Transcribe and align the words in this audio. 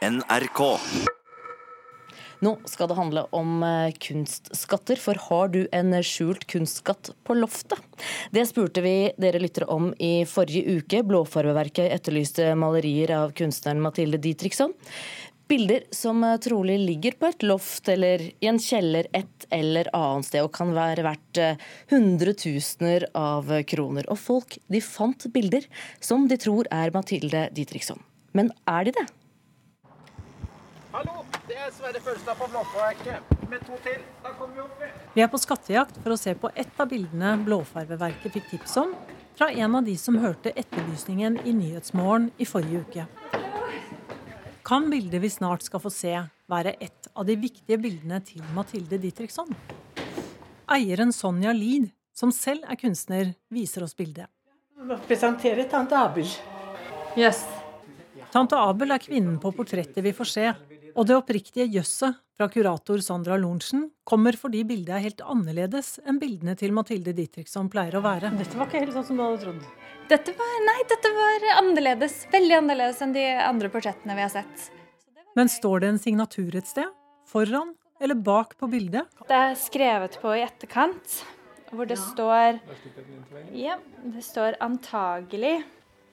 NRK. 0.00 0.60
Nå 2.40 2.54
skal 2.64 2.88
det 2.88 2.96
handle 2.96 3.26
om 3.36 3.58
eh, 3.62 3.90
kunstskatter, 4.00 4.96
for 4.96 5.18
har 5.28 5.50
du 5.52 5.66
en 5.76 5.92
skjult 6.00 6.46
kunstskatt 6.48 7.10
på 7.28 7.36
loftet? 7.36 7.82
Det 8.32 8.46
spurte 8.48 8.80
vi 8.80 8.94
dere 9.20 9.42
lyttere 9.42 9.68
om 9.68 9.90
i 10.00 10.24
forrige 10.24 10.78
uke. 10.80 11.02
Blåfarveverket 11.04 11.92
etterlyste 11.92 12.54
malerier 12.56 13.12
av 13.18 13.36
kunstneren 13.36 13.84
Mathilde 13.84 14.22
Dietrichson. 14.24 14.72
Bilder 15.52 15.84
som 15.92 16.24
eh, 16.24 16.38
trolig 16.40 16.80
ligger 16.80 17.20
på 17.20 17.28
et 17.28 17.44
loft 17.44 17.92
eller 17.92 18.24
i 18.32 18.48
en 18.48 18.62
kjeller 18.62 19.12
et 19.12 19.48
eller 19.52 19.92
annet 19.92 20.30
sted 20.30 20.48
og 20.48 20.54
kan 20.56 20.72
være 20.72 21.04
verdt 21.04 21.44
eh, 21.44 21.70
hundretusener 21.92 23.10
av 23.12 23.52
kroner. 23.68 24.08
Og 24.08 24.16
folk 24.16 24.56
de 24.72 24.80
fant 24.80 25.28
bilder 25.36 25.68
som 26.00 26.24
de 26.30 26.40
tror 26.40 26.72
er 26.72 26.96
Mathilde 26.96 27.50
Dietrichson. 27.52 28.00
Men 28.32 28.48
er 28.64 28.88
de 28.88 28.96
det? 28.96 29.10
Hallo, 30.90 31.20
det 31.46 31.54
er 31.54 31.68
Sverre 31.70 32.00
Følstad 32.02 32.34
på 32.34 32.46
Blåfarverket. 32.50 33.28
Med 33.46 33.62
to 33.62 33.76
til. 33.84 34.00
Da 34.24 34.32
kommer 34.34 34.56
vi 34.56 34.62
opp, 34.64 34.72
vi. 34.80 34.88
Vi 35.14 35.22
er 35.22 35.28
på 35.30 35.38
skattejakt 35.38 36.00
for 36.02 36.14
å 36.14 36.18
se 36.18 36.32
på 36.34 36.48
ett 36.58 36.80
av 36.82 36.88
bildene 36.90 37.36
Blåfarveverket 37.46 38.34
fikk 38.34 38.48
tips 38.50 38.74
om 38.82 38.96
fra 39.38 39.52
en 39.54 39.76
av 39.78 39.86
de 39.86 39.94
som 39.94 40.18
hørte 40.18 40.50
etterlysningen 40.50 41.36
i 41.46 41.52
Nyhetsmorgen 41.54 42.32
i 42.42 42.46
forrige 42.48 42.82
uke. 42.82 43.04
Kan 44.66 44.88
bildet 44.90 45.22
vi 45.22 45.30
snart 45.30 45.62
skal 45.62 45.82
få 45.84 45.92
se, 45.94 46.16
være 46.50 46.74
et 46.82 47.06
av 47.14 47.28
de 47.28 47.38
viktige 47.38 47.78
bildene 47.78 48.18
til 48.26 48.42
Mathilde 48.56 48.98
Ditriksson? 48.98 49.54
Eieren 50.74 51.14
Sonja 51.14 51.54
Lid, 51.54 51.92
som 52.18 52.34
selv 52.34 52.66
er 52.66 52.78
kunstner, 52.82 53.30
viser 53.46 53.86
oss 53.86 53.94
bildet. 53.94 54.26
Presentere 55.06 55.68
tante 55.70 55.94
Abel. 55.94 56.26
Yes. 57.14 57.44
Tante 58.34 58.58
Abel 58.58 58.90
er 58.94 59.02
kvinnen 59.02 59.38
på 59.42 59.54
portrettet 59.54 60.02
vi 60.02 60.14
får 60.14 60.30
se, 60.34 60.50
og 60.94 61.06
det 61.08 61.16
oppriktige 61.16 61.66
jøsset 61.70 62.18
fra 62.40 62.48
kurator 62.48 63.02
Sandra 63.04 63.36
Lorentzen 63.36 63.88
kommer 64.08 64.36
fordi 64.38 64.62
bildet 64.68 64.94
er 64.96 65.04
helt 65.04 65.22
annerledes 65.22 65.98
enn 66.08 66.20
bildene 66.22 66.54
til 66.56 66.72
Mathilde 66.76 67.12
Dietrichson 67.16 67.68
pleier 67.72 67.98
å 67.98 68.04
være. 68.04 68.32
Dette 68.38 68.56
var 68.58 68.70
ikke 68.70 68.80
helt 68.84 68.94
sånn 68.96 69.06
som 69.10 69.20
du 69.20 69.24
hadde 69.26 69.42
trodd. 69.44 69.66
Dette 70.10 70.32
var, 70.38 70.54
nei, 70.66 70.78
dette 70.90 71.10
var 71.14 71.44
annerledes. 71.60 72.16
Veldig 72.32 72.56
annerledes 72.62 73.02
enn 73.04 73.12
de 73.14 73.26
andre 73.44 73.70
portrettene 73.70 74.16
vi 74.18 74.24
har 74.24 74.32
sett. 74.32 74.70
Men 75.38 75.52
står 75.52 75.84
det 75.84 75.92
en 75.92 76.00
signatur 76.02 76.56
et 76.58 76.70
sted? 76.70 76.88
Foran 77.30 77.74
eller 78.00 78.18
bak 78.18 78.56
på 78.58 78.66
bildet? 78.72 79.06
Det 79.28 79.36
er 79.36 79.58
skrevet 79.60 80.16
på 80.22 80.32
i 80.34 80.42
etterkant, 80.42 81.20
hvor 81.70 81.86
det 81.86 82.00
står 82.00 82.58
Ja, 83.54 83.76
det 84.02 84.24
står 84.26 84.56
antagelig 84.64 85.60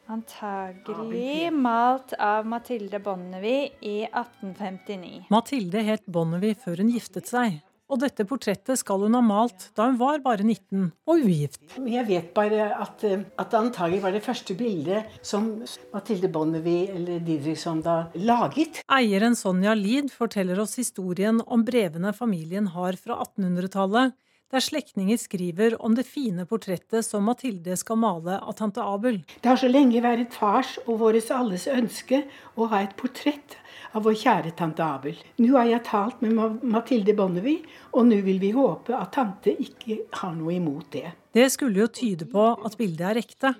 Antagelig 0.07 1.49
malt 1.51 2.13
av 2.15 2.45
Mathilde 2.47 2.99
Bonnevie 3.03 3.73
i 3.83 3.97
1859. 4.05 5.25
Mathilde 5.33 5.81
het 5.83 6.05
Bonnevie 6.07 6.55
før 6.55 6.79
hun 6.79 6.93
giftet 6.93 7.27
seg. 7.27 7.57
Og 7.87 7.99
dette 7.99 8.23
portrettet 8.27 8.79
skal 8.79 9.03
hun 9.03 9.15
ha 9.15 9.21
malt 9.23 9.69
da 9.75 9.85
hun 9.89 9.97
var 9.99 10.19
bare 10.23 10.43
19 10.43 10.89
og 11.07 11.23
ugift. 11.23 11.59
Jeg 11.79 12.03
vet 12.07 12.29
bare 12.35 12.69
at, 12.75 13.03
eh, 13.07 13.23
at 13.39 13.51
det 13.51 13.59
antagelig 13.59 14.01
var 14.03 14.15
det 14.15 14.23
første 14.23 14.55
bildet 14.59 15.19
som 15.21 15.49
Mathilde 15.91 16.31
Bonnevie 16.31 16.87
eller 16.95 17.19
Didriksson 17.23 17.83
da 17.83 17.97
laget. 18.15 18.81
Eieren 18.91 19.35
Sonja 19.35 19.75
Lid 19.75 20.11
forteller 20.15 20.59
oss 20.63 20.75
historien 20.79 21.39
om 21.47 21.63
brevene 21.67 22.15
familien 22.15 22.71
har 22.75 22.95
fra 22.99 23.19
1800-tallet, 23.27 24.15
der 24.53 24.63
slektninger 24.63 25.19
skriver 25.19 25.75
om 25.83 25.95
det 25.97 26.05
fine 26.07 26.45
portrettet 26.47 27.05
som 27.05 27.25
Mathilde 27.27 27.75
skal 27.79 27.99
male 27.99 28.37
av 28.39 28.55
tante 28.59 28.83
Abel. 28.83 29.19
Det 29.41 29.49
har 29.49 29.59
så 29.59 29.69
lenge 29.71 30.01
vært 30.03 30.35
fars 30.35 30.77
og 30.85 31.01
våres 31.01 31.29
alles 31.35 31.67
ønske 31.71 32.23
å 32.55 32.69
ha 32.71 32.81
et 32.85 32.95
portrett 32.99 33.57
av 33.91 34.05
vår 34.07 34.15
kjære 34.21 34.53
tante 34.59 34.85
Abel. 34.85 35.19
Nå 35.41 35.51
har 35.57 35.67
jeg 35.71 35.85
talt 35.89 36.23
med 36.23 36.63
Mathilde 36.63 37.15
Bonnevie, 37.17 37.65
og 37.91 38.07
nå 38.07 38.21
vil 38.25 38.39
vi 38.39 38.53
håpe 38.55 38.95
at 38.95 39.13
tante 39.17 39.51
ikke 39.51 40.03
har 40.21 40.35
noe 40.37 40.55
imot 40.55 40.91
det. 40.95 41.09
Det 41.35 41.49
skulle 41.53 41.83
jo 41.83 41.91
tyde 41.91 42.29
på 42.31 42.49
at 42.55 42.79
bildet 42.79 43.11
er 43.11 43.21
ekte. 43.23 43.53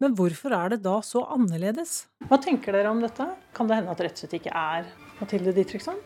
Men 0.00 0.14
hvorfor 0.16 0.54
er 0.56 0.72
det 0.72 0.80
da 0.86 0.94
så 1.04 1.26
annerledes? 1.34 2.06
Hva 2.30 2.38
tenker 2.40 2.72
dere 2.72 2.88
om 2.94 3.02
dette? 3.02 3.26
Kan 3.56 3.68
det 3.68 3.82
hende 3.82 3.92
at 3.92 4.00
rett 4.00 4.16
og 4.16 4.22
slett 4.22 4.38
ikke 4.38 4.54
er 4.56 4.88
Mathilde 5.18 5.52
Dietrichson? 5.58 5.98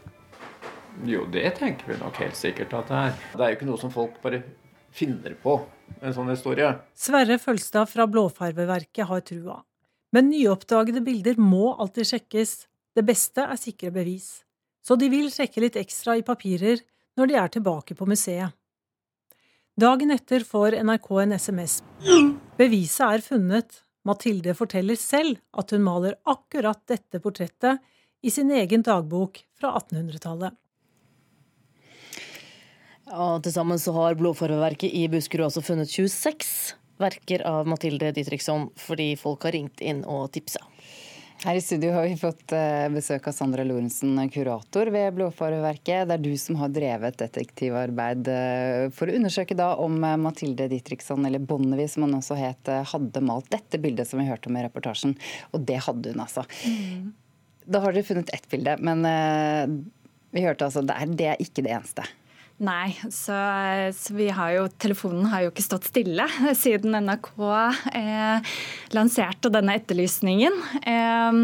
Jo, 1.03 1.25
det 1.27 1.57
tenker 1.59 1.91
vi 1.91 1.99
nok 1.99 2.19
helt 2.23 2.39
sikkert 2.39 2.75
at 2.79 2.91
det 2.91 3.01
er. 3.01 3.17
Det 3.35 3.43
er 3.43 3.53
jo 3.53 3.59
ikke 3.59 3.69
noe 3.69 3.81
som 3.81 3.93
folk 3.93 4.21
bare 4.23 4.45
finner 4.95 5.35
på, 5.43 5.59
en 6.01 6.15
sånn 6.15 6.31
historie. 6.31 6.71
Sverre 6.95 7.39
Følstad 7.43 7.91
fra 7.91 8.07
Blåfarveverket 8.07 9.09
har 9.11 9.25
trua. 9.27 9.59
Men 10.15 10.31
nyoppdagede 10.31 11.03
bilder 11.03 11.41
må 11.43 11.73
alltid 11.73 12.13
sjekkes. 12.13 12.57
Det 12.95 13.03
beste 13.03 13.43
er 13.43 13.59
sikre 13.59 13.91
bevis. 13.95 14.45
Så 14.85 14.95
de 15.01 15.09
vil 15.11 15.33
sjekke 15.35 15.65
litt 15.65 15.79
ekstra 15.81 16.15
i 16.21 16.27
papirer 16.27 16.85
når 17.19 17.31
de 17.31 17.39
er 17.41 17.51
tilbake 17.57 17.97
på 17.99 18.07
museet. 18.07 18.55
Dagen 19.75 20.15
etter 20.15 20.45
får 20.47 20.77
NRK 20.87 21.09
en 21.25 21.35
SMS. 21.35 21.81
Beviset 22.61 23.07
er 23.09 23.25
funnet. 23.25 23.81
Mathilde 24.07 24.55
forteller 24.55 24.99
selv 25.01 25.41
at 25.57 25.73
hun 25.75 25.83
maler 25.83 26.15
akkurat 26.31 26.79
dette 26.87 27.19
portrettet 27.25 27.83
i 28.23 28.31
sin 28.31 28.53
egen 28.55 28.85
dagbok 28.87 29.41
fra 29.59 29.73
1800-tallet. 29.81 30.55
Ja, 33.05 33.39
Til 33.45 33.53
sammen 33.53 33.81
så 33.81 33.93
har 33.99 34.17
Blodfarveverket 34.17 34.93
i 34.97 35.05
Buskerud 35.13 35.51
altså 35.51 35.63
funnet 35.65 35.93
26 35.93 36.75
verker 37.03 37.43
av 37.45 37.67
Mathilde 37.69 38.13
Dietrichson, 38.15 38.71
fordi 38.81 39.13
folk 39.21 39.45
har 39.45 39.53
ringt 39.57 39.83
inn 39.85 40.05
og 40.09 40.31
tipsa. 40.33 40.63
Her 41.45 41.59
i 41.59 41.61
studio 41.61 41.91
har 41.93 42.07
vi 42.07 42.15
fått 42.17 42.55
eh, 42.57 42.87
besøk 42.95 43.27
av 43.29 43.35
Sandra 43.37 43.65
Lorentzen, 43.67 44.17
kurator 44.33 44.89
ved 44.95 45.19
Blåfarveverket. 45.19 46.07
Det 46.09 46.17
er 46.17 46.23
du 46.23 46.31
som 46.41 46.57
har 46.63 46.73
drevet 46.73 47.19
detektivarbeid 47.21 48.31
eh, 48.33 48.87
for 48.95 49.11
å 49.11 49.19
undersøke 49.19 49.59
da 49.59 49.75
om 49.83 49.99
eh, 49.99 50.17
Mathilde 50.25 50.71
Dietrichson, 50.73 51.27
eller 51.29 51.43
Bonnevie 51.45 51.91
som 51.91 52.07
hun 52.07 52.17
også 52.23 52.39
het, 52.41 52.73
hadde 52.95 53.25
malt 53.27 53.51
dette 53.53 53.83
bildet 53.83 54.09
som 54.09 54.23
vi 54.23 54.31
hørte 54.31 54.49
om 54.49 54.57
i 54.57 54.65
reportasjen. 54.65 55.13
Og 55.53 55.69
det 55.69 55.83
hadde 55.85 56.15
hun 56.15 56.25
altså. 56.25 56.47
Da 57.67 57.85
har 57.85 57.93
dere 57.93 58.09
funnet 58.09 58.33
ett 58.33 58.49
bilde, 58.49 58.79
men 58.81 59.05
vi 60.33 60.45
hørte 60.47 60.71
altså 60.71 60.85
det 60.87 60.97
er, 60.97 61.17
det 61.19 61.33
er 61.35 61.43
ikke 61.43 61.67
det 61.67 61.75
eneste. 61.75 62.07
Nei, 62.63 62.95
så, 63.11 63.35
så 63.99 64.15
vi 64.15 64.29
har 64.31 64.53
jo 64.55 64.69
Telefonen 64.79 65.27
har 65.33 65.43
jo 65.43 65.51
ikke 65.51 65.65
stått 65.65 65.89
stille 65.91 66.27
siden 66.63 66.95
NRK 67.03 67.33
eh, 67.91 68.55
lanserte 68.95 69.51
denne 69.53 69.75
etterlysningen. 69.81 70.61
Eh, 70.87 71.41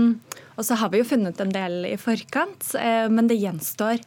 og 0.55 0.67
så 0.67 0.79
har 0.79 0.93
vi 0.93 1.03
jo 1.03 1.09
funnet 1.11 1.43
en 1.43 1.53
del 1.55 1.83
i 1.91 1.97
forkant, 1.99 2.73
eh, 2.79 3.09
men 3.11 3.31
det 3.31 3.41
gjenstår 3.41 4.05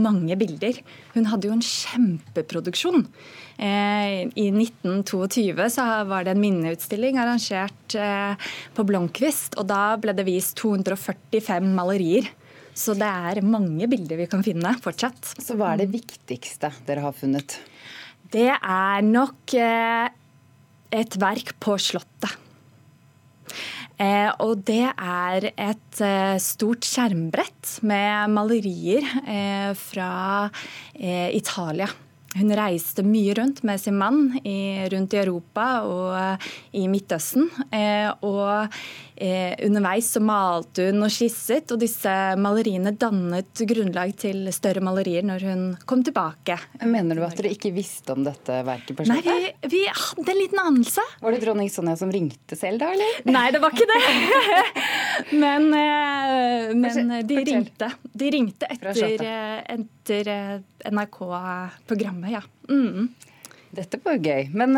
mange 0.00 0.36
bilder. 0.40 0.78
Hun 1.14 1.28
hadde 1.28 1.48
jo 1.48 1.54
en 1.56 1.64
kjempeproduksjon. 1.64 3.04
Eh, 3.56 4.28
I 4.28 4.46
1922 4.52 5.68
så 5.72 5.86
var 6.08 6.24
det 6.24 6.34
en 6.34 6.42
minneutstilling 6.42 7.20
arrangert 7.20 7.96
eh, 7.96 8.36
på 8.76 8.86
Blomkvist, 8.88 9.58
og 9.60 9.68
da 9.72 9.96
ble 10.00 10.16
det 10.16 10.26
vist 10.28 10.56
245 10.60 11.72
malerier. 11.76 12.30
Så 12.72 12.94
det 12.96 13.08
er 13.08 13.44
mange 13.44 13.86
bilder 13.90 14.20
vi 14.20 14.28
kan 14.30 14.44
finne 14.44 14.72
fortsatt. 14.82 15.34
Så 15.40 15.56
hva 15.58 15.74
er 15.74 15.82
det 15.82 15.92
viktigste 15.92 16.72
dere 16.86 17.04
har 17.04 17.16
funnet? 17.16 17.58
Det 18.32 18.48
er 18.48 19.04
nok 19.04 19.54
eh, 19.60 20.08
et 20.92 21.18
verk 21.20 21.52
på 21.60 21.76
Slottet. 21.80 22.38
Eh, 24.00 24.30
og 24.40 24.62
det 24.66 24.86
er 24.88 25.50
et 25.52 26.00
eh, 26.00 26.38
stort 26.40 26.86
skjermbrett 26.88 27.74
med 27.86 28.32
malerier 28.32 29.04
eh, 29.26 29.70
fra 29.78 30.12
eh, 30.96 31.28
Italia. 31.36 31.90
Hun 32.32 32.52
reiste 32.56 33.04
mye 33.04 33.34
rundt 33.36 33.60
med 33.62 33.80
sin 33.80 33.98
mann 34.00 34.38
i, 34.44 34.88
rundt 34.88 35.12
i 35.12 35.20
Europa 35.20 35.66
og 35.84 36.14
eh, 36.16 36.52
i 36.80 36.86
Midtøsten. 36.88 37.50
Eh, 37.68 38.08
og 38.24 38.72
eh, 39.16 39.52
underveis 39.66 40.08
så 40.14 40.22
malte 40.24 40.88
hun 40.88 41.04
og 41.04 41.12
skisset, 41.12 41.68
og 41.74 41.82
disse 41.82 42.14
maleriene 42.40 42.94
dannet 42.96 43.64
grunnlag 43.68 44.14
til 44.22 44.48
større 44.54 44.80
malerier 44.84 45.26
når 45.28 45.46
hun 45.50 45.64
kom 45.88 46.04
tilbake. 46.06 46.56
Mener 46.88 47.20
du 47.20 47.26
at 47.26 47.36
dere 47.36 47.52
ikke 47.52 47.74
visste 47.76 48.16
om 48.16 48.24
dette 48.24 48.62
verket 48.64 48.96
på 48.96 49.06
Nei, 49.10 49.20
vi, 49.26 49.52
vi 49.74 49.82
hadde 49.90 50.32
en 50.32 50.40
liten 50.40 50.62
anelse. 50.62 51.04
Var 51.20 51.36
det 51.36 51.42
dronning 51.44 51.68
Sonja 51.72 51.98
som 52.00 52.12
ringte 52.12 52.56
selv 52.56 52.80
da, 52.80 52.94
eller? 52.96 53.20
Nei, 53.28 53.46
det 53.52 53.60
var 53.60 53.76
ikke 53.76 53.90
det. 53.92 54.00
men, 55.44 55.68
eh, 55.76 56.72
men 56.80 57.14
de 57.28 57.44
ringte. 57.52 57.92
De 58.12 58.32
ringte 58.32 58.72
etter, 58.72 59.04
en 59.20 59.84
eh, 59.84 59.90
etter 60.02 60.28
eh, 60.28 60.90
NRK-programmet, 60.90 62.32
ja. 62.34 62.42
Mm. 62.68 63.12
Dette 63.72 63.98
var 64.04 64.18
jo 64.18 64.28
gøy. 64.28 64.50
Men 64.52 64.76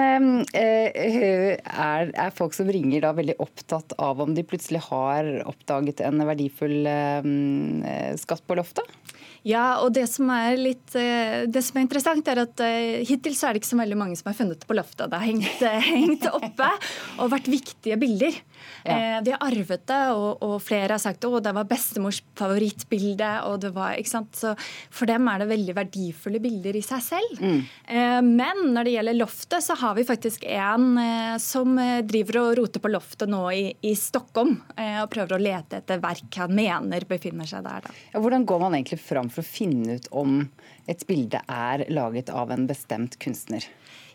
eh, 0.55 1.57
er, 1.59 2.13
er 2.13 2.37
folk 2.37 2.55
som 2.55 2.71
ringer 2.71 3.03
da 3.03 3.15
veldig 3.17 3.39
opptatt 3.43 3.97
av 3.99 4.21
om 4.23 4.37
de 4.37 4.45
plutselig 4.47 4.85
har 4.87 5.27
oppdaget 5.49 6.05
en 6.05 6.23
verdifull 6.29 6.87
eh, 6.87 8.15
skatt 8.21 8.45
på 8.47 8.59
loftet? 8.61 8.87
Ja, 9.45 9.83
og 9.85 9.93
det 9.93 10.07
som 10.09 10.31
er 10.33 10.57
litt 10.57 10.95
eh, 10.97 11.45
Det 11.53 11.61
som 11.65 11.77
er 11.77 11.85
interessant, 11.85 12.29
er 12.33 12.41
at 12.47 12.61
eh, 12.65 13.05
hittil 13.05 13.37
så 13.37 13.49
er 13.49 13.55
det 13.55 13.61
ikke 13.61 13.75
så 13.75 13.81
veldig 13.81 13.99
mange 14.01 14.17
som 14.17 14.31
har 14.31 14.39
funnet 14.39 14.63
det 14.63 14.69
på 14.69 14.77
loftet. 14.77 15.05
Det 15.13 15.21
har 15.21 15.29
hengt, 15.29 15.65
eh, 15.69 15.89
hengt 15.99 16.25
oppe 16.31 16.71
og 17.21 17.33
vært 17.33 17.51
viktige 17.53 17.99
bilder. 18.01 18.41
Ja. 18.85 19.21
De 19.25 19.33
har 19.33 19.43
arvet 19.45 19.83
det, 19.89 20.01
og, 20.17 20.41
og, 20.45 20.55
flere 20.65 20.95
har 20.95 21.01
sagt 21.01 21.25
at 21.25 21.45
det 21.45 21.53
var 21.57 21.67
bestemors 21.69 22.21
favorittbilde. 22.37 23.31
og 23.49 23.59
det 23.61 23.71
var, 23.77 23.99
ikke 24.01 24.13
sant? 24.13 24.37
Så 24.37 24.55
For 24.93 25.09
dem 25.09 25.29
er 25.29 25.43
det 25.43 25.49
veldig 25.51 25.75
verdifulle 25.77 26.41
bilder 26.41 26.77
i 26.77 26.83
seg 26.85 27.03
selv. 27.05 27.41
Mm. 27.41 27.61
Men 28.29 28.63
når 28.73 28.89
det 28.89 28.95
gjelder 28.95 29.19
loftet, 29.19 29.65
så 29.65 29.77
har 29.81 29.97
vi 29.99 30.07
faktisk 30.09 30.47
en 30.49 30.87
som 31.41 31.77
driver 32.09 32.41
og 32.41 32.51
roter 32.61 32.85
på 32.85 32.93
loftet 32.93 33.33
nå 33.33 33.43
i, 33.53 33.65
i 33.85 33.95
Stockholm. 33.99 34.57
Og 34.77 35.13
prøver 35.13 35.37
å 35.37 35.43
lete 35.43 35.81
etter 35.83 36.01
verk 36.05 36.41
han 36.41 36.57
mener 36.57 37.09
befinner 37.09 37.49
seg 37.49 37.65
der. 37.67 37.89
Ja, 38.13 38.23
hvordan 38.25 38.49
går 38.49 38.65
man 38.67 38.79
egentlig 38.79 39.01
fram 39.05 39.33
for 39.35 39.45
å 39.45 39.49
finne 39.49 39.99
ut 39.99 40.09
om 40.15 40.45
et 40.91 41.05
bilde 41.09 41.41
er 41.51 41.87
laget 41.93 42.33
av 42.33 42.53
en 42.55 42.69
bestemt 42.71 43.19
kunstner? 43.23 43.67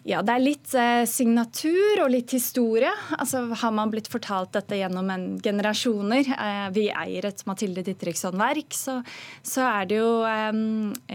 Ja, 0.08 0.22
det 0.24 0.32
er 0.32 0.42
litt 0.42 0.74
eh, 0.80 1.04
signatur 1.10 2.00
og 2.06 2.12
litt 2.14 2.32
historie. 2.32 2.92
Altså, 3.18 3.42
Har 3.60 3.74
man 3.76 3.92
blitt 3.92 4.08
fortalt 4.12 4.54
dette 4.56 4.78
gjennom 4.80 5.10
en 5.12 5.26
generasjoner, 5.44 6.30
eh, 6.34 6.68
vi 6.76 6.86
eier 6.88 7.28
et 7.28 7.44
Mathilde 7.50 7.84
Dittriksson-verk, 7.84 8.72
så, 8.76 9.00
så, 9.44 9.66
er 9.68 9.90
det 9.90 10.00
jo 10.00 10.14
eh, 10.30 10.62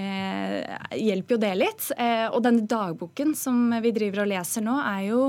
eh, 0.03 0.77
Hjelper 1.00 1.39
jo 1.39 1.43
det 1.47 1.55
litt. 1.62 1.89
Eh, 1.97 2.27
og 2.29 2.45
denne 2.45 2.69
dagboken 2.69 3.33
som 3.39 3.73
vi 3.83 3.95
driver 3.97 4.27
og 4.27 4.33
leser 4.35 4.67
nå, 4.67 4.77
er 4.85 5.03
jo 5.09 5.23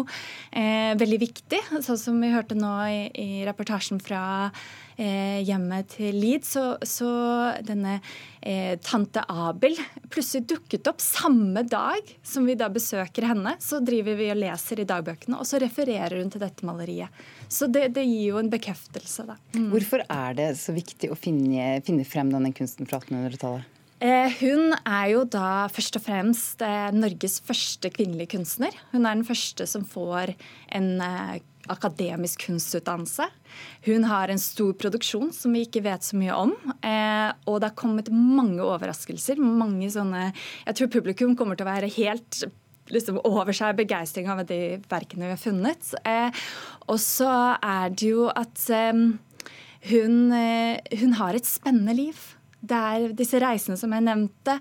eh, 0.51 0.91
veldig 0.99 1.21
viktig. 1.23 1.63
Sånn 1.79 2.01
som 2.01 2.19
vi 2.21 2.33
hørte 2.35 2.59
nå 2.59 2.75
i, 2.91 2.99
i 3.15 3.29
reportasjen 3.47 4.03
fra 4.03 4.25
hjemmet 4.97 5.89
til 5.97 6.15
Lid, 6.15 6.45
så, 6.47 6.77
så 6.87 7.09
denne 7.65 7.97
eh, 8.41 8.77
tante 8.79 9.23
Abel 9.27 9.75
plutselig 10.13 10.45
dukket 10.47 10.87
opp 10.87 11.03
samme 11.03 11.65
dag 11.67 12.13
som 12.23 12.47
vi 12.47 12.55
da 12.59 12.69
besøker 12.71 13.27
henne. 13.27 13.55
Så 13.59 13.81
driver 13.83 14.15
vi 14.19 14.29
og 14.31 14.39
leser 14.39 14.81
i 14.81 14.87
dagbøkene, 14.87 15.39
og 15.41 15.49
så 15.49 15.59
refererer 15.63 16.17
hun 16.21 16.31
til 16.31 16.43
dette 16.45 16.67
maleriet. 16.67 17.23
Så 17.51 17.67
det, 17.67 17.89
det 17.97 18.05
gir 18.07 18.31
jo 18.31 18.41
en 18.41 18.51
bekreftelse. 18.51 19.27
Da. 19.27 19.37
Mm. 19.57 19.69
Hvorfor 19.73 20.05
er 20.07 20.37
det 20.37 20.49
så 20.61 20.75
viktig 20.75 21.11
å 21.11 21.19
finne, 21.19 21.79
finne 21.85 22.07
frem 22.07 22.31
denne 22.33 22.53
kunsten 22.55 22.89
fra 22.89 23.01
1800-tallet? 23.03 23.71
Eh, 24.05 24.33
hun 24.41 24.73
er 24.83 25.09
jo 25.13 25.23
da 25.29 25.65
først 25.71 25.97
og 25.97 26.03
fremst 26.05 26.61
eh, 26.65 26.93
Norges 26.93 27.39
første 27.45 27.89
kvinnelige 27.93 28.35
kunstner. 28.35 28.75
Hun 28.91 29.05
er 29.05 29.15
den 29.15 29.25
første 29.25 29.65
som 29.69 29.85
får 29.87 30.33
en 30.77 30.89
eh, 31.01 31.37
akademisk 31.71 32.43
kunstutdannelse. 32.45 33.25
Hun 33.87 34.05
har 34.05 34.29
en 34.29 34.41
stor 34.41 34.75
produksjon 34.77 35.31
som 35.33 35.55
vi 35.55 35.63
ikke 35.65 35.81
vet 35.87 36.05
så 36.05 36.19
mye 36.19 36.35
om. 36.37 36.51
Og 36.53 37.55
det 37.57 37.71
har 37.71 37.79
kommet 37.79 38.11
mange 38.13 38.61
overraskelser. 38.61 39.41
mange 39.41 39.89
sånne, 39.89 40.27
Jeg 40.67 40.75
tror 40.77 40.93
publikum 40.93 41.33
kommer 41.35 41.57
til 41.57 41.65
å 41.65 41.71
være 41.71 41.89
helt 41.95 42.43
liksom, 42.93 43.17
over 43.25 43.49
seg 43.57 43.79
begeistring 43.81 44.29
av 44.29 44.45
de 44.45 44.77
verkene 44.85 45.25
vi 45.25 45.33
har 45.33 45.41
funnet. 45.41 45.89
Og 46.85 47.01
så 47.01 47.57
er 47.57 47.89
det 47.97 48.13
jo 48.13 48.29
at 48.29 48.69
hun, 49.89 50.15
hun 50.29 51.17
har 51.17 51.33
et 51.33 51.49
spennende 51.49 51.97
liv. 51.97 52.34
Det 52.65 52.77
er 52.77 53.13
disse 53.17 53.39
reisene 53.41 53.77
som 53.79 53.93
jeg 53.93 54.03
nevnte. 54.05 54.55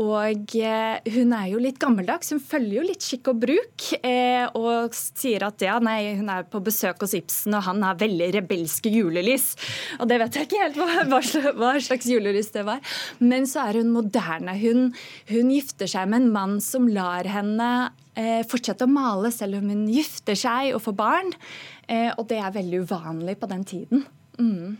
Og 0.00 0.54
eh, 0.58 1.10
hun 1.14 1.34
er 1.36 1.48
jo 1.52 1.60
litt 1.62 1.78
gammeldags. 1.82 2.32
Hun 2.34 2.42
følger 2.42 2.78
jo 2.78 2.86
litt 2.88 3.04
skikk 3.04 3.30
og 3.32 3.40
bruk. 3.44 3.86
Eh, 4.00 4.44
og 4.58 4.94
sier 4.96 5.46
at 5.46 5.62
ja, 5.64 5.76
nei, 5.82 6.14
hun 6.18 6.30
er 6.32 6.46
på 6.50 6.62
besøk 6.64 7.04
hos 7.04 7.16
Ibsen, 7.18 7.54
og 7.56 7.66
han 7.68 7.84
har 7.86 8.00
veldig 8.00 8.30
rebelske 8.38 8.92
julelys. 8.92 9.52
Og 10.00 10.10
det 10.10 10.20
vet 10.22 10.38
jeg 10.38 10.48
ikke 10.48 10.62
helt 10.64 10.80
hva, 10.80 10.88
hva, 11.12 11.74
slags, 11.82 12.10
julelys 12.10 12.50
det 12.54 12.66
var. 12.66 12.82
Men 13.22 13.48
så 13.50 13.68
er 13.68 13.80
hun 13.82 13.94
moderne. 13.94 14.56
Hun, 14.60 14.90
hun 15.30 15.54
gifter 15.54 15.90
seg 15.90 16.10
med 16.10 16.24
en 16.24 16.34
mann 16.34 16.58
som 16.64 16.90
lar 16.90 17.28
henne 17.30 17.70
eh, 18.18 18.42
fortsette 18.50 18.88
å 18.88 18.90
male 18.90 19.30
selv 19.34 19.60
om 19.60 19.70
hun 19.72 19.86
gifter 19.92 20.38
seg 20.38 20.74
og 20.74 20.82
får 20.88 20.98
barn. 20.98 21.34
Og 21.84 22.22
det 22.30 22.38
er 22.40 22.54
veldig 22.54 22.78
uvanlig 22.86 23.34
på 23.36 23.48
den 23.50 23.64
tiden. 23.68 24.06
Mm. 24.40 24.78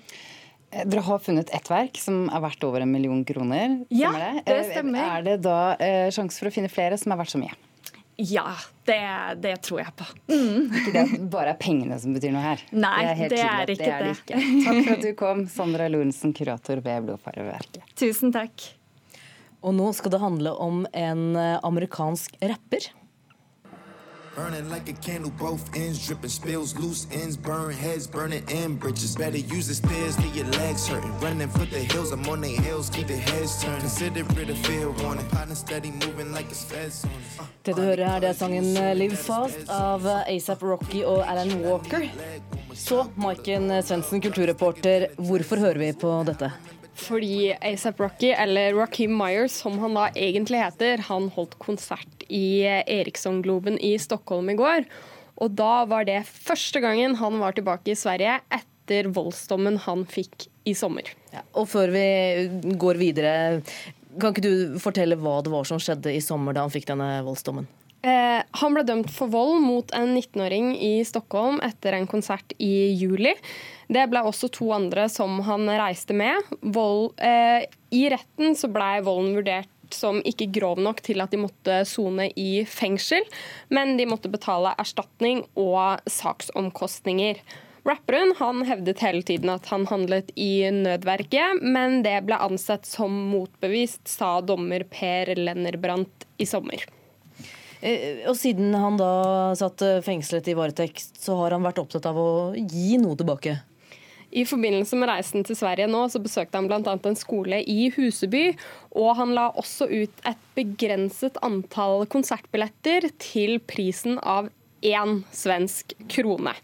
Eh, 0.75 0.87
dere 0.87 1.01
har 1.01 1.19
funnet 1.19 1.51
ett 1.51 1.71
verk 1.71 1.99
som 1.99 2.27
er 2.29 2.43
verdt 2.43 2.65
over 2.67 2.83
en 2.83 2.91
million 2.91 3.23
kroner. 3.25 3.85
Ja, 3.89 4.13
det? 4.19 4.43
det 4.47 4.59
eh, 4.59 4.71
stemmer. 4.73 5.07
Er 5.19 5.27
det 5.27 5.37
da 5.47 5.59
eh, 5.79 6.09
sjanse 6.15 6.41
for 6.41 6.51
å 6.51 6.55
finne 6.55 6.73
flere 6.73 6.99
som 7.01 7.15
er 7.15 7.21
verdt 7.23 7.35
så 7.35 7.41
mye? 7.43 7.55
Ja, 8.17 8.53
det, 8.87 9.01
det, 9.43 9.57
tror 9.67 9.81
jeg 9.83 9.95
på. 9.99 10.07
Mm. 10.31 10.71
Ikke 10.71 10.93
det 10.95 11.03
at 11.03 11.15
bare 11.33 11.55
er 11.55 11.59
pengene 11.59 11.99
som 11.99 12.15
betyr 12.15 12.35
noe 12.35 12.45
her? 12.45 12.63
Nei, 12.87 12.95
det 13.03 13.11
er, 13.11 13.35
det 13.35 13.43
er 13.43 13.75
ikke 13.75 13.85
det. 13.85 13.93
Er 13.93 14.07
det. 14.07 14.17
Ikke. 14.21 14.43
Takk 14.67 14.81
for 14.81 14.95
at 14.97 15.07
du 15.07 15.13
kom, 15.19 15.45
Sandra 15.51 15.91
Lorentzen, 15.91 16.35
kurator 16.37 16.83
ved 16.85 17.09
Blodfarveverket. 17.09 17.87
Tusen 17.99 18.35
takk. 18.35 18.69
Og 19.65 19.73
nå 19.75 19.89
skal 19.97 20.13
det 20.13 20.21
handle 20.21 20.53
om 20.61 20.85
en 20.93 21.39
amerikansk 21.41 22.37
rapper 22.45 22.91
Burning 24.35 24.69
like 24.69 24.89
a 24.89 24.93
candle, 24.95 25.31
both 25.39 25.63
ends 25.77 26.05
dripping 26.05 26.31
spills, 26.31 26.77
loose 26.77 27.07
ends 27.13 27.37
burn 27.37 27.73
heads, 27.73 28.09
burning 28.09 28.43
in 28.49 28.75
bridges. 28.75 29.15
Better 29.15 29.39
use 29.39 29.69
the 29.69 29.75
stairs, 29.75 30.17
get 30.17 30.35
your 30.35 30.47
legs 30.59 30.89
hurting. 30.89 31.15
Running 31.21 31.49
for 31.49 31.67
the 31.67 31.79
hills, 31.79 32.11
I'm 32.11 32.29
on 32.29 32.41
their 32.41 32.61
hills, 32.61 32.91
keep 32.91 33.07
the 33.07 33.17
heads 33.17 33.63
turning. 33.63 33.81
Consider 33.81 34.21
it 34.41 34.51
a 34.51 34.55
fair 34.67 34.91
warning. 34.91 35.27
Partner 35.29 35.55
steady 35.55 35.93
moving 35.93 36.33
like 36.33 36.47
it's 36.51 36.65
feds 36.65 37.05
on 37.05 37.47
Det 37.63 37.77
du 37.77 37.83
hører 37.83 38.09
her, 38.09 38.21
det 38.21 38.29
er 38.29 38.37
sangen 38.37 38.77
eh, 38.77 38.93
Live 38.97 39.17
Fast 39.17 39.71
av 39.71 40.07
eh, 40.07 40.35
ASAP 40.35 40.63
Rocky 40.63 41.05
og 41.05 41.23
Alan 41.31 41.55
Walker. 41.63 42.09
Så, 42.75 43.05
Maiken 43.17 43.71
Svendsen, 43.83 44.21
kulturreporter, 44.21 45.13
hvorfor 45.17 45.63
hører 45.63 45.79
vi 45.79 45.93
på 45.93 46.11
dette? 46.27 46.51
Fordi 46.95 47.53
ASAP 47.59 47.99
Rocky, 48.01 48.31
eller 48.31 48.75
Rakim 48.77 49.17
Myers 49.19 49.57
som 49.65 49.79
han 49.83 49.97
da 49.99 50.09
egentlig 50.15 50.61
heter, 50.63 51.03
han 51.09 51.29
holdt 51.35 51.59
konsert 51.63 52.25
i 52.29 52.63
Eriksson-globen 52.65 53.81
i 53.83 53.97
Stockholm 53.99 54.53
i 54.53 54.59
går. 54.59 54.87
Og 55.43 55.57
da 55.59 55.83
var 55.91 56.07
det 56.07 56.23
første 56.29 56.81
gangen 56.85 57.17
han 57.19 57.41
var 57.43 57.57
tilbake 57.57 57.93
i 57.93 57.99
Sverige 57.99 58.39
etter 58.55 59.11
voldsdommen 59.15 59.81
han 59.83 60.05
fikk 60.07 60.47
i 60.69 60.77
sommer. 60.79 61.09
Ja, 61.35 61.43
og 61.59 61.67
før 61.73 61.91
vi 61.93 62.07
går 62.79 63.01
videre, 63.01 63.35
kan 64.21 64.31
ikke 64.31 64.45
du 64.45 64.79
fortelle 64.83 65.19
hva 65.19 65.41
det 65.43 65.53
var 65.53 65.67
som 65.67 65.81
skjedde 65.83 66.15
i 66.15 66.23
sommer 66.23 66.55
da 66.55 66.63
han 66.67 66.73
fikk 66.73 66.87
denne 66.93 67.17
voldsdommen? 67.27 67.67
Eh, 68.05 68.41
han 68.61 68.75
ble 68.77 68.83
dømt 68.85 69.09
for 69.15 69.33
vold 69.33 69.63
mot 69.65 69.93
en 69.97 70.11
19-åring 70.13 70.75
i 70.77 70.99
Stockholm 71.09 71.57
etter 71.65 71.97
en 71.97 72.09
konsert 72.11 72.53
i 72.61 72.93
juli. 72.93 73.33
Det 73.89 74.05
ble 74.13 74.21
også 74.29 74.51
to 74.53 74.69
andre 74.77 75.07
som 75.09 75.39
han 75.47 75.65
reiste 75.73 76.17
med. 76.17 76.37
Vold, 76.61 77.15
eh, 77.17 77.65
I 77.97 78.03
retten 78.13 78.57
så 78.61 78.69
blei 78.69 78.99
volden 79.05 79.33
vurdert 79.39 79.71
som 79.95 80.19
ikke 80.27 80.51
grov 80.53 80.81
nok 80.83 81.01
til 81.07 81.23
at 81.23 81.33
de 81.33 81.41
måtte 81.41 81.79
sone 81.89 82.29
i 82.41 82.65
fengsel, 82.69 83.25
men 83.73 83.97
de 83.97 84.09
måtte 84.11 84.33
betale 84.33 84.75
erstatning 84.81 85.45
og 85.55 86.03
saksomkostninger. 86.11 87.41
Rapperen 87.85 88.33
han 88.39 88.65
hevdet 88.69 89.01
hele 89.05 89.23
tiden 89.23 89.53
at 89.53 89.69
han 89.73 89.85
handlet 89.89 90.33
i 90.41 90.65
nødverket, 90.73 91.61
men 91.63 92.03
det 92.05 92.17
ble 92.29 92.41
ansett 92.41 92.89
som 92.89 93.13
motbevist, 93.33 94.07
sa 94.09 94.39
dommer 94.41 94.87
Per 94.89 95.35
Lennerbrandt 95.37 96.29
i 96.41 96.49
sommer. 96.49 96.85
Eh, 97.85 98.25
og 98.31 98.39
siden 98.41 98.73
han 98.79 98.97
da 99.01 99.13
satt 99.59 99.85
fengslet 100.07 100.49
i 100.49 100.57
varetekt, 100.57 101.19
så 101.21 101.37
har 101.43 101.57
han 101.57 101.67
vært 101.67 101.83
opptatt 101.83 102.09
av 102.09 102.19
å 102.19 102.33
gi 102.57 102.97
noe 103.03 103.19
tilbake? 103.21 103.59
I 104.35 104.43
forbindelse 104.49 104.97
med 104.99 105.07
reisen 105.07 105.45
til 105.47 105.55
Sverige 105.55 105.87
nå, 105.87 106.01
så 106.11 106.19
besøkte 106.23 106.59
han 106.59 106.67
bl.a. 106.67 106.81
en 106.83 107.19
skole 107.19 107.61
i 107.71 107.87
Huseby. 107.95 108.57
Og 108.99 109.13
han 109.21 109.35
la 109.37 109.51
også 109.55 109.87
ut 109.87 110.27
et 110.27 110.41
begrenset 110.57 111.39
antall 111.47 112.03
konsertbilletter 112.11 113.13
til 113.23 113.61
prisen 113.63 114.19
av 114.19 114.51
én 114.85 115.23
svensk 115.33 115.95
krone. 116.13 116.55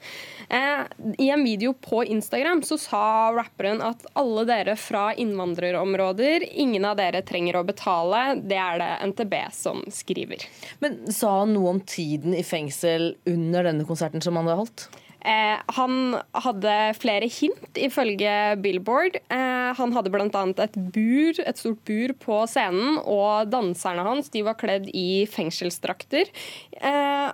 Eh, 0.50 0.82
I 1.18 1.30
en 1.30 1.44
video 1.44 1.72
på 1.72 2.04
Instagram 2.04 2.62
så 2.66 2.78
sa 2.78 3.02
rapperen 3.34 3.82
at 3.86 4.06
alle 4.18 4.44
dere 4.48 4.76
fra 4.76 5.10
innvandrerområder, 5.14 6.46
ingen 6.52 6.84
av 6.84 6.98
dere 6.98 7.22
trenger 7.26 7.60
å 7.60 7.66
betale. 7.66 8.40
Det 8.42 8.58
er 8.58 8.80
det 8.82 8.90
NTB 9.12 9.36
som 9.54 9.84
skriver. 9.94 10.48
Men 10.82 11.04
sa 11.12 11.40
han 11.42 11.54
noe 11.54 11.76
om 11.76 11.84
tiden 11.86 12.34
i 12.34 12.42
fengsel 12.46 13.14
under 13.30 13.70
denne 13.70 13.86
konserten 13.86 14.24
som 14.24 14.40
han 14.40 14.50
hadde 14.50 14.64
holdt? 14.64 14.90
Eh, 15.20 15.58
han 15.76 16.16
hadde 16.32 16.74
flere 16.96 17.28
hint, 17.28 17.76
ifølge 17.76 18.56
Billboard. 18.64 19.18
Eh, 19.28 19.70
han 19.76 19.92
hadde 19.92 20.12
bl.a. 20.12 20.44
et 20.64 20.78
bur, 20.94 21.40
et 21.44 21.60
stort 21.60 21.82
bur 21.88 22.14
på 22.22 22.40
scenen, 22.48 22.96
og 23.04 23.50
danserne 23.52 24.06
hans 24.06 24.32
de 24.32 24.44
var 24.46 24.56
kledd 24.60 24.88
i 24.96 25.26
fengselsdrakter. 25.30 26.32
Eh, 26.80 27.28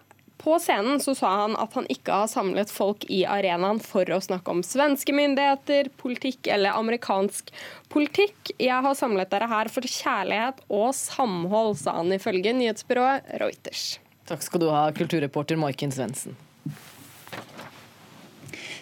på 0.47 0.59
scenen 0.63 1.01
så 1.03 1.11
sa 1.19 1.33
han 1.41 1.57
at 1.59 1.75
han 1.75 1.89
ikke 1.91 2.21
har 2.21 2.29
samlet 2.31 2.71
folk 2.71 3.03
i 3.11 3.25
arenaen 3.27 3.81
for 3.83 4.07
å 4.15 4.21
snakke 4.23 4.53
om 4.55 4.63
svenske 4.63 5.11
myndigheter, 5.17 5.91
politikk 5.99 6.47
eller 6.55 6.79
amerikansk 6.79 7.51
politikk. 7.91 8.53
Jeg 8.63 8.79
har 8.87 8.95
samlet 8.95 9.33
dere 9.33 9.51
her 9.51 9.71
for 9.75 9.83
kjærlighet 9.83 10.63
og 10.71 10.93
samhold, 10.95 11.75
sa 11.83 11.97
han 11.99 12.15
ifølge 12.15 12.55
nyhetsbyrået 12.61 13.35
Reuters. 13.43 13.97
Takk 14.31 14.47
skal 14.47 14.63
du 14.63 14.69
ha, 14.71 14.87
kulturreporter 14.95 15.59
Maiken 15.59 15.91
Svendsen. 15.95 16.39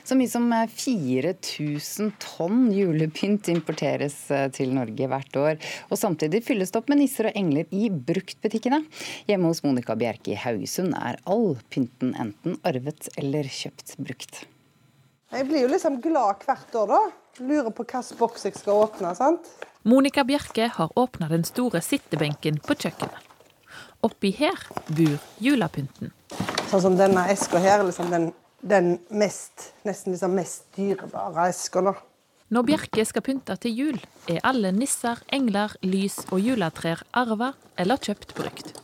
Så 0.05 0.19
mye 0.21 0.29
som 0.29 0.51
4000 0.53 2.07
eh, 2.07 2.17
tonn 2.21 2.67
julepynt 2.77 3.49
importeres 3.49 4.17
eh, 4.29 4.51
til 4.53 4.75
Norge 4.77 5.09
hvert 5.09 5.39
år. 5.41 5.57
Og 5.89 5.97
samtidig 5.97 6.43
fylles 6.45 6.75
det 6.75 6.83
opp 6.83 6.91
med 6.93 7.01
nisser 7.01 7.31
og 7.31 7.39
engler 7.41 7.71
i 7.73 7.89
bruktbutikkene. 7.89 8.83
Hjemme 9.31 9.49
hos 9.49 9.63
Monica 9.65 9.97
Bjerke 9.97 10.35
i 10.35 10.41
Haugesund 10.43 10.93
er 10.99 11.17
all 11.25 11.55
pynten 11.73 12.13
enten 12.21 12.61
arvet 12.69 13.09
eller 13.17 13.49
kjøpt 13.49 13.97
brukt. 13.97 14.45
Jeg 15.33 15.49
blir 15.49 15.65
jo 15.65 15.73
liksom 15.73 15.97
glad 16.05 16.45
hvert 16.45 16.77
år, 16.83 16.93
da. 16.93 17.01
Lurer 17.41 17.73
på 17.73 17.89
hvilken 17.89 18.21
boks 18.21 18.45
jeg 18.45 18.61
skal 18.61 18.85
åpne. 18.85 19.17
sant? 19.17 19.49
Monica 19.89 20.23
Bjerke 20.29 20.69
har 20.77 20.93
åpna 21.01 21.33
den 21.33 21.49
store 21.49 21.81
sittebenken 21.81 22.61
på 22.61 22.77
kjøkkenet. 22.77 23.33
Oppi 24.05 24.35
her 24.37 24.61
bor 24.93 25.17
julepynten. 25.41 26.13
Sånn 26.69 26.83
som 26.85 26.97
denne 27.01 27.25
eska 27.33 27.57
her, 27.65 27.81
liksom 27.89 28.13
den, 28.13 28.35
den 28.65 28.99
mest, 29.09 29.73
nesten 29.85 30.15
liksom 30.15 30.35
mest 30.35 30.65
dyrebare 30.77 31.49
eska. 31.53 31.95
Når 32.49 32.67
Bjerke 32.69 33.05
skal 33.05 33.25
pynte 33.25 33.57
til 33.61 33.77
jul, 33.77 34.01
er 34.31 34.41
alle 34.47 34.73
nisser, 34.73 35.21
engler, 35.33 35.75
lys 35.85 36.21
og 36.31 36.41
juletrær 36.41 37.05
arva 37.13 37.53
eller 37.81 38.01
kjøpt 38.01 38.35
brukt. 38.37 38.75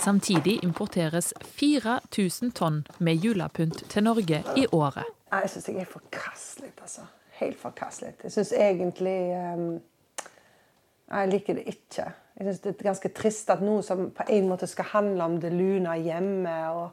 Samtidig 0.00 0.60
importeres 0.64 1.32
4000 1.58 2.54
tonn 2.56 2.82
med 2.98 3.20
julepynt 3.24 3.82
til 3.92 4.06
Norge 4.06 4.42
i 4.56 4.66
året. 4.72 5.04
Jeg 5.30 5.50
syns 5.52 5.68
jeg 5.68 5.82
er 5.82 5.90
forkastelig, 5.90 6.72
altså. 6.80 7.06
Helt 7.40 7.58
forkastelig. 7.60 8.14
Jeg 8.22 8.32
syns 8.32 8.52
egentlig 8.52 9.18
um, 9.32 9.80
Jeg 11.10 11.28
liker 11.28 11.54
det 11.54 11.64
ikke. 11.66 12.10
Jeg 12.36 12.46
synes 12.46 12.60
Det 12.60 12.74
er 12.74 12.82
ganske 12.82 13.08
trist 13.08 13.50
at 13.50 13.62
noe 13.62 13.82
som 13.82 14.10
på 14.10 14.26
en 14.28 14.48
måte 14.48 14.66
skal 14.66 14.84
handle 14.92 15.24
om 15.24 15.40
det 15.40 15.52
lune 15.52 15.94
hjemme 16.02 16.56
og, 16.70 16.90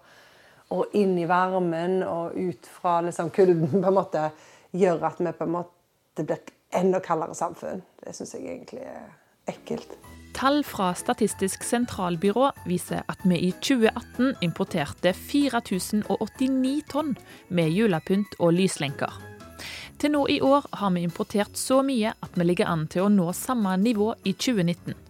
og 0.73 0.95
inn 0.97 1.15
i 1.19 1.27
varmen 1.29 2.01
og 2.03 2.35
ut 2.35 2.67
fra 2.79 2.99
liksom 3.05 3.31
kulden, 3.35 3.69
på 3.71 3.87
en 3.87 3.95
måte 3.95 4.27
gjør 4.75 5.07
at 5.07 5.21
vi 5.23 5.31
på 5.31 5.47
en 5.47 5.55
måte 5.55 6.25
blir 6.27 6.53
enda 6.75 6.99
kaldere 7.03 7.37
samfunn. 7.37 7.81
Det 8.03 8.15
syns 8.15 8.35
jeg 8.35 8.47
egentlig 8.47 8.83
er 8.83 9.07
ekkelt. 9.47 9.95
Tall 10.37 10.59
fra 10.67 10.91
Statistisk 10.93 11.63
sentralbyrå 11.65 12.51
viser 12.67 13.01
at 13.09 13.23
vi 13.25 13.39
i 13.47 13.53
2018 13.57 14.35
importerte 14.45 15.15
4089 15.15 16.83
tonn 16.91 17.15
med 17.49 17.73
julepynt 17.73 18.37
og 18.37 18.53
lyslenker. 18.59 19.15
Til 19.97 20.13
nå 20.13 20.27
i 20.29 20.37
år 20.45 20.67
har 20.77 20.93
vi 20.93 21.01
importert 21.07 21.57
så 21.57 21.79
mye 21.81 22.11
at 22.13 22.37
vi 22.37 22.45
ligger 22.45 22.69
an 22.69 22.85
til 22.91 23.07
å 23.07 23.09
nå 23.09 23.31
samme 23.33 23.73
nivå 23.81 24.11
i 24.29 24.35
2019. 24.37 25.06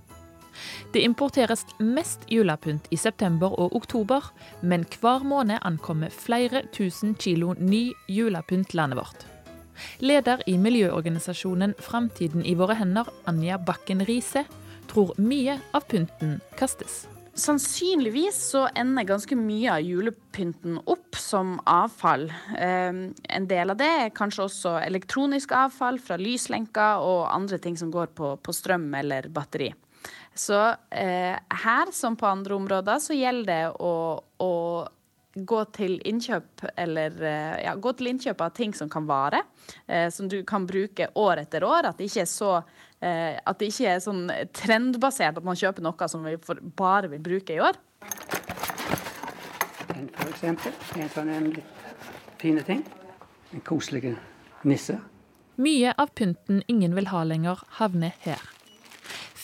Det 0.94 1.04
importeres 1.06 1.66
mest 1.80 2.26
julepynt 2.32 2.88
i 2.92 2.98
september 2.98 3.54
og 3.60 3.76
oktober, 3.76 4.32
men 4.62 4.86
hver 5.00 5.26
måned 5.28 5.60
ankommer 5.62 6.14
flere 6.14 6.66
tusen 6.74 7.16
kilo 7.16 7.56
ny 7.60 7.92
julepynt 8.08 8.74
landet 8.78 9.02
vårt. 9.02 9.28
Leder 10.00 10.42
i 10.50 10.58
miljøorganisasjonen 10.58 11.76
Framtiden 11.80 12.46
i 12.46 12.56
våre 12.58 12.78
hender, 12.80 13.10
Anja 13.30 13.60
Bakken 13.62 14.02
Riise, 14.08 14.46
tror 14.90 15.14
mye 15.22 15.60
av 15.76 15.86
pynten 15.92 16.40
kastes. 16.58 17.06
Sannsynligvis 17.38 18.38
så 18.50 18.64
ender 18.74 19.06
ganske 19.06 19.36
mye 19.38 19.76
av 19.76 19.84
julepynten 19.86 20.80
opp 20.90 21.20
som 21.22 21.60
avfall. 21.70 22.26
Eh, 22.58 23.02
en 23.38 23.50
del 23.50 23.74
av 23.74 23.78
det 23.78 23.90
er 24.08 24.16
kanskje 24.16 24.48
også 24.48 24.72
elektronisk 24.82 25.54
avfall 25.54 26.02
fra 26.02 26.18
lyslenker 26.18 27.04
og 27.06 27.28
andre 27.30 27.60
ting 27.62 27.78
som 27.78 27.92
går 27.94 28.10
på, 28.18 28.32
på 28.42 28.56
strøm 28.58 28.90
eller 28.98 29.30
batteri. 29.30 29.70
Så 30.38 30.60
eh, 30.90 31.34
her 31.64 31.92
som 31.92 32.16
på 32.16 32.28
andre 32.30 32.56
områder 32.56 33.02
så 33.02 33.16
gjelder 33.18 33.48
det 33.50 33.64
å, 33.82 33.94
å 34.22 34.54
gå 35.38 35.60
til 35.76 35.98
innkjøp 36.06 36.66
eller 36.76 37.18
eh, 37.22 37.56
ja, 37.66 37.76
gå 37.76 37.94
til 37.98 38.12
innkjøp 38.12 38.42
av 38.42 38.54
ting 38.58 38.74
som 38.78 38.90
kan 38.90 39.06
vare, 39.10 39.44
eh, 39.86 40.10
som 40.14 40.30
du 40.30 40.40
kan 40.48 40.66
bruke 40.70 41.10
år 41.16 41.44
etter 41.44 41.66
år. 41.68 41.90
At 41.90 42.00
det 42.00 42.10
ikke 42.10 42.24
er 42.24 42.32
så 42.32 42.52
eh, 42.58 43.38
at 43.38 43.60
det 43.60 43.72
ikke 43.72 43.94
er 43.96 44.04
sånn 44.04 44.26
trendbasert 44.56 45.38
at 45.42 45.46
man 45.46 45.60
kjøper 45.60 45.86
noe 45.86 46.10
som 46.10 46.26
vi 46.26 46.38
bare 46.78 47.12
vil 47.14 47.24
bruke 47.24 47.58
i 47.58 47.62
år. 47.64 47.80
En 49.98 50.10
for 50.14 50.30
eksempel. 50.30 50.74
En 50.98 51.14
sånn 51.14 51.34
en 51.34 51.52
litt 51.56 52.02
fine 52.42 52.66
ting. 52.66 52.84
En 53.54 53.64
koselig 53.66 54.16
nisse. 54.68 55.00
Mye 55.58 55.94
av 55.98 56.14
pynten 56.14 56.62
ingen 56.70 56.94
vil 56.94 57.10
ha 57.10 57.24
lenger, 57.26 57.64
havner 57.80 58.14
her. 58.22 58.57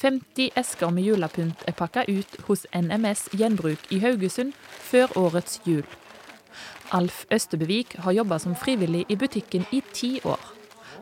50 0.03 0.50
esker 0.60 0.89
med 0.91 1.05
julepynt 1.07 1.62
er 1.63 1.75
pakka 1.79 2.01
ut 2.10 2.33
hos 2.50 2.65
NMS 2.75 3.29
Gjenbruk 3.39 3.86
i 3.88 4.01
Haugesund 4.03 4.51
før 4.83 5.13
årets 5.15 5.62
jul. 5.63 5.86
Alf 6.91 7.22
Østebevik 7.31 7.95
har 8.03 8.12
jobba 8.12 8.36
som 8.43 8.57
frivillig 8.60 9.05
i 9.07 9.15
butikken 9.15 9.63
i 9.72 9.79
ti 9.95 10.17
år. 10.27 10.41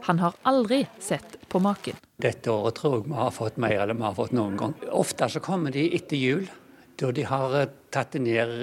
Han 0.05 0.19
har 0.21 0.35
aldri 0.45 0.83
sett 1.01 1.39
på 1.49 1.57
maken. 1.65 1.97
Dette 2.21 2.53
året 2.53 2.77
tror 2.77 2.99
jeg 2.99 3.07
vi 3.07 3.17
har 3.17 3.33
fått 3.33 3.57
mer 3.57 3.87
enn 3.87 3.97
vi 3.97 4.05
har 4.05 4.13
fått 4.19 4.35
noen 4.37 4.59
gang. 4.59 4.75
Ofte 4.93 5.29
så 5.33 5.41
kommer 5.41 5.73
de 5.73 5.87
etter 5.97 6.21
jul, 6.21 6.45
da 7.01 7.09
de 7.09 7.25
har 7.25 7.55
eh, 7.57 7.71
tatt 7.89 8.13
det 8.13 8.21
ned, 8.27 8.53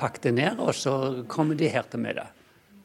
pakket 0.00 0.26
det 0.26 0.32
ned, 0.40 0.58
og 0.58 0.74
så 0.74 0.96
kommer 1.30 1.54
de 1.54 1.68
her 1.70 1.86
til 1.86 2.02
middag. 2.02 2.26
det. 2.34 2.40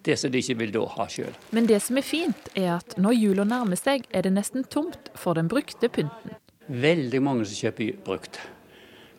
Det 0.06 0.20
som 0.22 0.32
de 0.32 0.38
ikke 0.38 0.58
vil 0.62 0.76
da 0.78 0.86
ha 0.86 1.10
sjøl. 1.10 1.34
Men 1.50 1.66
det 1.66 1.82
som 1.82 1.98
er 1.98 2.06
fint, 2.06 2.54
er 2.54 2.76
at 2.78 2.94
når 2.98 3.18
jula 3.18 3.44
nærmer 3.44 3.82
seg, 3.82 4.06
er 4.14 4.22
det 4.22 4.36
nesten 4.38 4.70
tomt 4.70 5.10
for 5.18 5.34
den 5.34 5.50
brukte 5.50 5.90
pynten. 5.90 6.38
Veldig 6.70 7.22
mange 7.26 7.46
som 7.50 7.58
kjøper 7.66 7.96
brukt. 8.06 8.40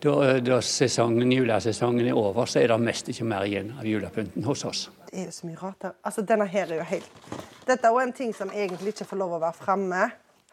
Da, 0.01 0.13
da 0.41 0.57
sesongen, 0.65 1.29
julesesongen 1.35 2.07
er 2.07 2.17
over, 2.17 2.47
så 2.49 2.61
er 2.61 2.71
det 2.71 2.79
mest 2.81 3.11
ikke 3.11 3.27
mer 3.27 3.45
igjen 3.45 3.73
av 3.77 3.85
julepynten 3.85 4.45
hos 4.47 4.63
oss. 4.65 4.85
Det 5.11 5.19
er 5.19 5.27
jo 5.27 5.35
så 5.35 5.49
mye 5.49 5.59
rart 5.59 5.85
her. 5.85 5.97
Altså, 6.07 6.23
denne 6.25 6.47
her 6.49 6.71
er 6.71 6.79
jo 6.79 6.87
helt 6.87 7.27
Dette 7.67 7.85
er 7.85 7.93
jo 7.93 7.99
en 8.01 8.13
ting 8.15 8.31
som 8.33 8.49
egentlig 8.49 8.95
ikke 8.95 9.05
får 9.11 9.19
lov 9.19 9.35
å 9.35 9.41
være 9.43 9.59
framme. 9.59 10.07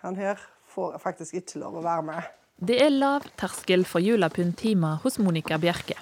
Han 0.05 0.19
her 0.19 0.43
får 0.69 0.99
faktisk 1.01 1.39
ikke 1.41 1.63
lov 1.63 1.79
å 1.81 1.85
være 1.87 2.05
med. 2.11 2.27
Det 2.59 2.77
er 2.83 2.91
lav 2.93 3.25
terskel 3.39 3.87
for 3.89 4.03
julepynt 4.05 4.61
hjemme 4.67 4.97
hos 5.05 5.17
Monica 5.23 5.57
Bjerke. 5.63 5.97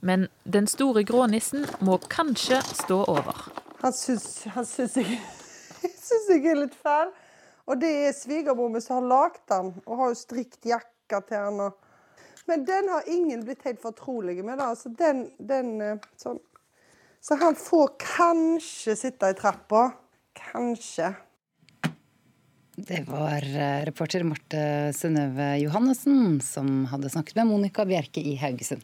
Men 0.00 0.28
den 0.44 0.68
store 0.70 1.02
grånissen 1.04 1.66
må 1.84 1.98
kanskje 2.10 2.62
stå 2.70 3.02
over. 3.10 3.44
Han 3.82 3.92
syns, 3.92 4.44
han 4.54 4.66
syns, 4.66 4.96
jeg, 4.96 5.18
syns 6.06 6.30
jeg 6.30 6.46
er 6.54 6.62
litt 6.62 6.78
fæl. 6.78 7.10
Og 7.70 7.78
det 7.80 7.90
er 8.08 8.16
svigermor 8.16 8.80
som 8.82 9.00
har 9.00 9.10
lagd 9.10 9.42
den, 9.52 9.72
og 9.86 10.00
har 10.00 10.12
jo 10.12 10.18
strikt 10.18 10.66
jakka 10.66 11.22
til 11.28 11.48
den. 11.48 11.60
Og... 11.68 11.90
Men 12.50 12.64
den 12.66 12.88
har 12.90 13.10
ingen 13.10 13.44
blitt 13.46 13.62
helt 13.68 13.82
fortrolige 13.82 14.42
med. 14.46 14.58
da, 14.58 14.72
så 14.76 14.90
den, 14.98 15.28
den 15.38 15.76
sånn. 16.20 16.40
Så 17.22 17.38
han 17.38 17.54
får 17.54 17.92
kanskje 18.02 18.96
sitte 18.98 19.30
i 19.30 19.36
trappa. 19.38 19.92
Kanskje. 20.34 21.12
Det 22.72 23.02
var 23.06 23.44
reporter 23.86 24.24
Marte 24.26 24.64
Synnøve 24.96 25.52
Johannessen 25.60 26.40
som 26.42 26.86
hadde 26.90 27.12
snakket 27.12 27.36
med 27.38 27.50
Monica 27.52 27.84
Bjerke 27.86 28.24
i 28.24 28.32
Haugesund. 28.40 28.82